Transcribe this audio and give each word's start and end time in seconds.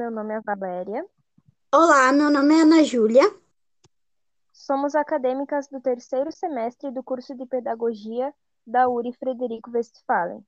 Meu 0.00 0.10
nome 0.10 0.32
é 0.32 0.40
Valéria. 0.40 1.04
Olá, 1.70 2.10
meu 2.10 2.30
nome 2.30 2.54
é 2.54 2.62
Ana 2.62 2.82
Júlia. 2.82 3.22
Somos 4.50 4.94
acadêmicas 4.94 5.68
do 5.68 5.78
terceiro 5.78 6.32
semestre 6.32 6.90
do 6.90 7.02
curso 7.02 7.34
de 7.34 7.44
Pedagogia 7.44 8.32
da 8.66 8.88
URI 8.88 9.12
Frederico 9.12 9.70
Westphalen. 9.70 10.42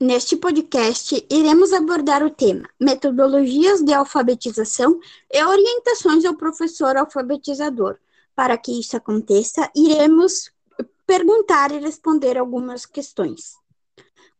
Neste 0.00 0.36
podcast, 0.36 1.24
iremos 1.30 1.72
abordar 1.72 2.24
o 2.24 2.30
tema 2.30 2.68
Metodologias 2.80 3.84
de 3.84 3.94
alfabetização 3.94 4.98
e 5.32 5.44
orientações 5.44 6.24
ao 6.24 6.34
professor 6.34 6.96
alfabetizador. 6.96 7.96
Para 8.34 8.58
que 8.58 8.80
isso 8.80 8.96
aconteça, 8.96 9.70
iremos 9.76 10.50
perguntar 11.06 11.70
e 11.70 11.78
responder 11.78 12.36
algumas 12.36 12.84
questões. 12.84 13.54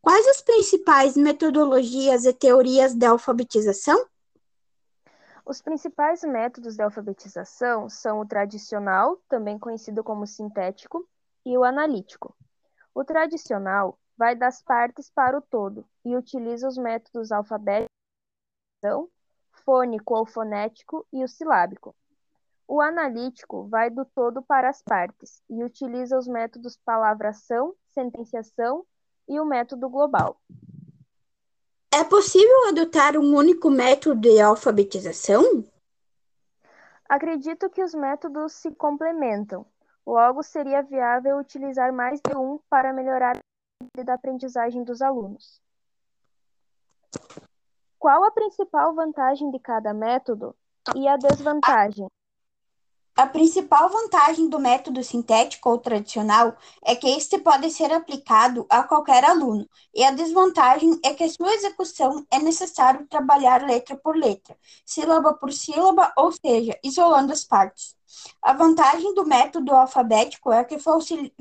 Quais 0.03 0.27
as 0.27 0.43
principais 0.43 1.17
metodologias 1.17 2.25
e 2.25 2.33
teorias 2.33 2.93
de 2.93 3.07
alfabetização? 3.07 4.05
Os 5.49 5.63
principais 5.63 6.25
métodos 6.25 6.75
de 6.75 6.83
alfabetização 6.83 7.89
são 7.89 8.19
o 8.19 8.27
tradicional, 8.27 9.17
também 9.29 9.57
conhecido 9.57 10.03
como 10.03 10.27
sintético, 10.27 11.09
e 11.45 11.57
o 11.57 11.63
analítico. 11.63 12.37
O 12.93 13.05
tradicional 13.05 13.97
vai 14.19 14.35
das 14.35 14.61
partes 14.61 15.09
para 15.09 15.39
o 15.39 15.41
todo 15.41 15.87
e 16.05 16.17
utiliza 16.17 16.67
os 16.67 16.77
métodos 16.77 17.31
alfabético, 17.31 17.89
fônico 19.65 20.17
ou 20.17 20.27
fonético 20.27 21.07
e 21.13 21.23
o 21.23 21.29
silábico. 21.29 21.95
O 22.67 22.81
analítico 22.81 23.69
vai 23.69 23.89
do 23.89 24.05
todo 24.05 24.43
para 24.43 24.69
as 24.69 24.83
partes 24.83 25.41
e 25.49 25.63
utiliza 25.63 26.19
os 26.19 26.27
métodos 26.27 26.77
palavração, 26.85 27.73
sentenciação 27.95 28.85
e 29.29 29.39
o 29.39 29.45
método 29.45 29.89
global. 29.89 30.41
É 31.99 32.05
possível 32.05 32.69
adotar 32.69 33.17
um 33.17 33.35
único 33.35 33.71
método 33.71 34.21
de 34.21 34.39
alfabetização? 34.39 35.65
Acredito 37.09 37.71
que 37.71 37.83
os 37.83 37.95
métodos 37.95 38.53
se 38.53 38.71
complementam. 38.75 39.65
Logo, 40.07 40.43
seria 40.43 40.83
viável 40.83 41.39
utilizar 41.39 41.91
mais 41.95 42.21
de 42.21 42.37
um 42.37 42.61
para 42.69 42.93
melhorar 42.93 43.39
da 44.05 44.13
aprendizagem 44.13 44.85
dos 44.85 45.01
alunos. 45.01 45.59
Qual 47.99 48.25
a 48.25 48.31
principal 48.31 48.95
vantagem 48.95 49.51
de 49.51 49.59
cada 49.59 49.95
método 49.95 50.55
e 50.95 51.09
a 51.09 51.17
desvantagem? 51.17 52.09
A 53.17 53.27
principal 53.27 53.89
vantagem 53.89 54.47
do 54.47 54.59
método 54.59 55.03
sintético 55.03 55.71
ou 55.71 55.79
tradicional 55.79 56.55
é 56.85 56.95
que 56.95 57.09
este 57.09 57.39
pode 57.39 57.71
ser 57.71 57.91
aplicado 57.91 58.67
a 58.69 58.83
qualquer 58.83 59.25
aluno, 59.25 59.67
e 59.95 60.05
a 60.05 60.11
desvantagem 60.11 61.01
é 61.03 61.15
que 61.15 61.27
sua 61.31 61.55
execução 61.55 62.27
é 62.31 62.39
necessário 62.39 63.07
trabalhar 63.07 63.63
letra 63.63 63.97
por 63.97 64.15
letra, 64.15 64.55
sílaba 64.85 65.33
por 65.33 65.51
sílaba, 65.51 66.13
ou 66.15 66.31
seja, 66.31 66.79
isolando 66.85 67.33
as 67.33 67.43
partes. 67.43 67.97
A 68.43 68.53
vantagem 68.53 69.15
do 69.15 69.25
método 69.25 69.75
alfabético 69.75 70.53
é 70.53 70.63
que 70.63 70.77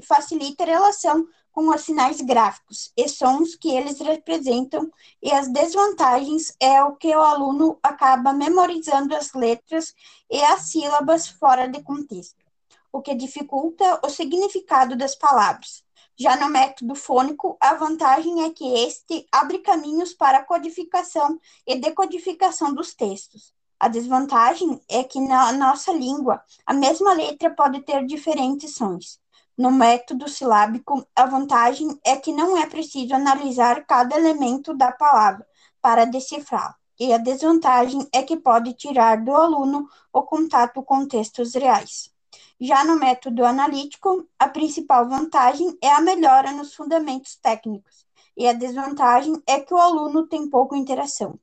facilita 0.02 0.64
a 0.64 0.68
relação 0.68 1.28
com 1.56 1.70
os 1.70 1.82
sinais 1.86 2.20
gráficos 2.20 2.92
e 2.98 3.08
sons 3.08 3.56
que 3.56 3.70
eles 3.70 4.02
representam, 4.02 4.92
e 5.24 5.32
as 5.32 5.48
desvantagens 5.48 6.54
é 6.60 6.84
o 6.84 6.98
que 6.98 7.16
o 7.16 7.22
aluno 7.22 7.80
acaba 7.82 8.34
memorizando 8.34 9.16
as 9.16 9.32
letras 9.32 9.96
e 10.30 10.44
as 10.44 10.64
sílabas 10.64 11.30
fora 11.30 11.70
de 11.70 11.82
contexto, 11.82 12.44
o 12.92 13.02
que 13.02 13.16
dificulta 13.16 14.02
o 14.06 14.10
significado 14.10 14.98
das 14.98 15.16
palavras. 15.16 15.82
Já 16.18 16.36
no 16.36 16.50
método 16.50 16.94
fônico, 16.94 17.56
a 17.62 17.74
vantagem 17.74 18.44
é 18.44 18.50
que 18.50 18.74
este 18.74 19.26
abre 19.32 19.60
caminhos 19.60 20.14
para 20.14 20.40
a 20.40 20.44
codificação 20.44 21.40
e 21.66 21.80
decodificação 21.80 22.74
dos 22.74 22.94
textos. 22.94 23.54
A 23.80 23.88
desvantagem 23.88 24.82
é 24.90 25.06
que 25.06 25.22
na 25.22 25.54
nossa 25.54 25.94
língua, 25.94 26.44
a 26.66 26.74
mesma 26.74 27.14
letra 27.14 27.50
pode 27.50 27.82
ter 27.82 28.06
diferentes 28.06 28.76
sons. 28.76 29.24
No 29.58 29.72
método 29.72 30.28
silábico, 30.28 31.08
a 31.16 31.26
vantagem 31.26 31.98
é 32.04 32.18
que 32.18 32.34
não 32.34 32.58
é 32.58 32.68
preciso 32.68 33.16
analisar 33.16 33.86
cada 33.86 34.18
elemento 34.18 34.74
da 34.74 34.92
palavra 34.92 35.48
para 35.82 36.04
decifrá-la, 36.04 36.76
e 37.00 37.14
a 37.14 37.18
desvantagem 37.18 38.06
é 38.12 38.22
que 38.22 38.36
pode 38.36 38.74
tirar 38.74 39.24
do 39.24 39.34
aluno 39.34 39.88
o 40.12 40.24
contato 40.24 40.84
com 40.84 41.08
textos 41.08 41.54
reais. 41.54 42.12
Já 42.60 42.84
no 42.84 43.00
método 43.00 43.46
analítico, 43.46 44.28
a 44.38 44.50
principal 44.50 45.08
vantagem 45.08 45.78
é 45.82 45.90
a 45.90 46.02
melhora 46.02 46.52
nos 46.52 46.76
fundamentos 46.76 47.38
técnicos, 47.38 48.06
e 48.36 48.50
a 48.50 48.52
desvantagem 48.52 49.42
é 49.48 49.62
que 49.62 49.74
o 49.74 49.78
aluno 49.78 50.28
tem 50.28 50.50
pouca 50.50 50.76
interação. 50.76 51.40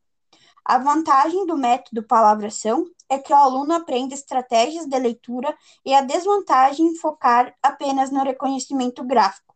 A 0.62 0.76
vantagem 0.76 1.46
do 1.46 1.56
método 1.56 2.02
palavração 2.02 2.84
é 3.12 3.18
que 3.18 3.30
o 3.30 3.36
aluno 3.36 3.74
aprende 3.74 4.14
estratégias 4.14 4.86
de 4.86 4.98
leitura 4.98 5.54
e 5.84 5.92
a 5.92 6.00
desvantagem 6.00 6.86
em 6.86 6.96
focar 6.96 7.54
apenas 7.62 8.10
no 8.10 8.22
reconhecimento 8.24 9.04
gráfico. 9.04 9.54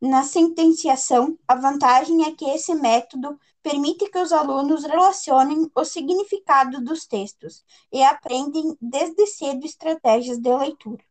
Na 0.00 0.22
sentenciação, 0.22 1.38
a 1.46 1.54
vantagem 1.54 2.24
é 2.24 2.32
que 2.32 2.48
esse 2.48 2.74
método 2.74 3.38
permite 3.62 4.10
que 4.10 4.18
os 4.18 4.32
alunos 4.32 4.84
relacionem 4.84 5.70
o 5.74 5.84
significado 5.84 6.82
dos 6.82 7.06
textos 7.06 7.62
e 7.92 8.02
aprendem 8.02 8.74
desde 8.80 9.26
cedo 9.26 9.66
estratégias 9.66 10.38
de 10.38 10.56
leitura. 10.56 11.04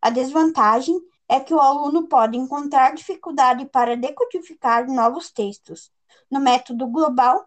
A 0.00 0.08
desvantagem 0.08 0.98
é 1.28 1.38
que 1.38 1.52
o 1.52 1.60
aluno 1.60 2.08
pode 2.08 2.38
encontrar 2.38 2.94
dificuldade 2.94 3.66
para 3.66 3.94
decodificar 3.94 4.86
novos 4.86 5.30
textos. 5.30 5.90
No 6.30 6.40
método 6.40 6.86
global, 6.86 7.46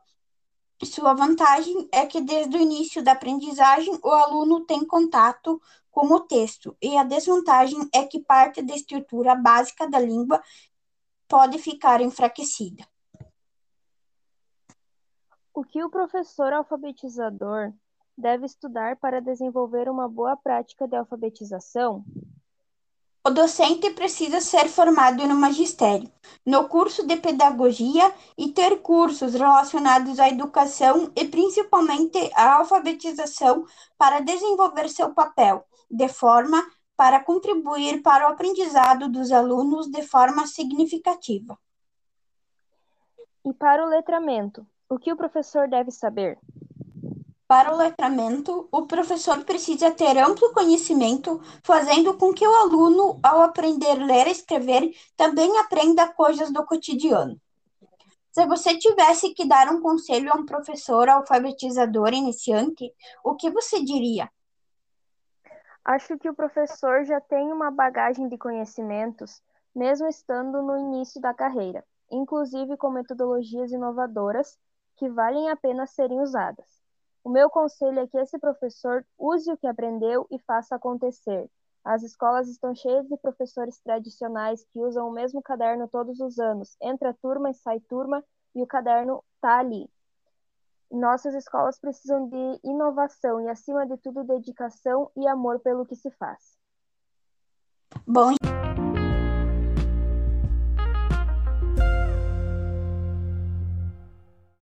sua 0.85 1.13
vantagem 1.13 1.89
é 1.91 2.05
que 2.05 2.21
desde 2.21 2.57
o 2.57 2.61
início 2.61 3.03
da 3.03 3.11
aprendizagem 3.11 3.99
o 4.03 4.09
aluno 4.09 4.65
tem 4.65 4.85
contato 4.85 5.61
com 5.91 6.07
o 6.07 6.19
texto, 6.21 6.77
e 6.81 6.95
a 6.97 7.03
desvantagem 7.03 7.89
é 7.93 8.05
que 8.05 8.19
parte 8.19 8.61
da 8.61 8.73
estrutura 8.73 9.35
básica 9.35 9.89
da 9.89 9.99
língua 9.99 10.41
pode 11.27 11.57
ficar 11.59 12.01
enfraquecida. 12.01 12.87
O 15.53 15.63
que 15.63 15.83
o 15.83 15.89
professor 15.89 16.53
alfabetizador 16.53 17.73
deve 18.17 18.45
estudar 18.45 18.95
para 18.97 19.19
desenvolver 19.19 19.89
uma 19.89 20.07
boa 20.07 20.37
prática 20.37 20.87
de 20.87 20.95
alfabetização? 20.95 22.05
O 23.25 23.31
docente 23.31 23.91
precisa 23.91 24.39
ser 24.39 24.69
formado 24.69 25.27
no 25.27 25.35
magistério, 25.35 26.09
no 26.45 26.69
curso 26.69 27.05
de 27.05 27.17
pedagogia 27.17 28.13
e 28.37 28.49
ter 28.53 28.81
cursos 28.81 29.33
relacionados 29.33 30.19
à 30.19 30.29
educação 30.29 31.11
e 31.15 31.25
principalmente 31.27 32.31
à 32.33 32.55
alfabetização 32.55 33.65
para 33.97 34.21
desenvolver 34.21 34.89
seu 34.89 35.13
papel, 35.13 35.65
de 35.91 36.07
forma 36.07 36.65
para 36.95 37.23
contribuir 37.23 38.01
para 38.01 38.27
o 38.27 38.31
aprendizado 38.31 39.09
dos 39.09 39.31
alunos 39.31 39.87
de 39.87 40.01
forma 40.01 40.47
significativa. 40.47 41.57
E 43.45 43.53
para 43.53 43.85
o 43.85 43.89
letramento, 43.89 44.65
o 44.89 44.97
que 44.97 45.11
o 45.11 45.17
professor 45.17 45.67
deve 45.67 45.91
saber? 45.91 46.39
Para 47.49 47.73
o 47.73 47.77
letramento, 47.77 48.69
o 48.71 48.85
professor 48.85 49.43
precisa 49.43 49.89
ter 49.89 50.15
amplo 50.19 50.53
conhecimento, 50.53 51.41
fazendo 51.63 52.15
com 52.15 52.31
que 52.31 52.47
o 52.47 52.55
aluno, 52.55 53.19
ao 53.23 53.41
aprender 53.41 53.99
a 53.99 54.05
ler 54.05 54.27
e 54.27 54.31
escrever, 54.33 54.91
também 55.17 55.57
aprenda 55.57 56.13
coisas 56.13 56.53
do 56.53 56.63
cotidiano. 56.63 57.41
Se 58.31 58.45
você 58.45 58.77
tivesse 58.77 59.33
que 59.33 59.47
dar 59.47 59.67
um 59.73 59.81
conselho 59.81 60.31
a 60.31 60.35
um 60.35 60.45
professor 60.45 61.09
alfabetizador 61.09 62.13
iniciante, 62.13 62.93
o 63.23 63.35
que 63.35 63.49
você 63.49 63.83
diria? 63.83 64.29
Acho 65.83 66.19
que 66.19 66.29
o 66.29 66.35
professor 66.35 67.03
já 67.03 67.19
tem 67.19 67.51
uma 67.51 67.71
bagagem 67.71 68.29
de 68.29 68.37
conhecimentos, 68.37 69.41
mesmo 69.75 70.07
estando 70.07 70.61
no 70.61 70.77
início 70.77 71.19
da 71.19 71.33
carreira, 71.33 71.83
inclusive 72.11 72.77
com 72.77 72.91
metodologias 72.91 73.71
inovadoras 73.71 74.55
que 74.95 75.09
valem 75.09 75.49
a 75.49 75.55
pena 75.55 75.87
serem 75.87 76.21
usadas. 76.21 76.78
O 77.29 77.31
meu 77.31 77.47
conselho 77.47 77.99
é 77.99 78.07
que 78.07 78.17
esse 78.17 78.39
professor 78.39 79.05
use 79.15 79.51
o 79.51 79.55
que 79.55 79.67
aprendeu 79.67 80.25
e 80.31 80.39
faça 80.39 80.73
acontecer. 80.73 81.47
As 81.85 82.01
escolas 82.01 82.49
estão 82.49 82.73
cheias 82.73 83.07
de 83.07 83.15
professores 83.17 83.79
tradicionais 83.83 84.65
que 84.73 84.79
usam 84.79 85.07
o 85.07 85.11
mesmo 85.11 85.39
caderno 85.39 85.87
todos 85.87 86.19
os 86.19 86.39
anos. 86.39 86.75
Entra 86.81 87.15
turma 87.21 87.51
e 87.51 87.53
sai 87.53 87.81
turma 87.81 88.23
e 88.55 88.63
o 88.63 88.65
caderno 88.65 89.23
está 89.35 89.59
ali. 89.59 89.87
Nossas 90.89 91.35
escolas 91.35 91.79
precisam 91.79 92.27
de 92.27 92.59
inovação 92.63 93.39
e, 93.41 93.47
acima 93.47 93.85
de 93.85 93.95
tudo, 93.97 94.23
dedicação 94.23 95.11
e 95.15 95.27
amor 95.27 95.59
pelo 95.59 95.85
que 95.85 95.95
se 95.95 96.09
faz. 96.09 96.57
Bom. 98.07 98.33